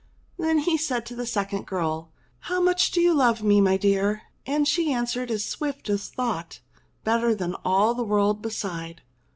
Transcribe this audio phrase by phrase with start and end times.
[0.39, 2.11] Then he said to the second girl,"
[2.49, 6.59] How much do you love me, my dear.?" And she answered as swift as thought,
[7.03, 9.03] "Better than all the world beside."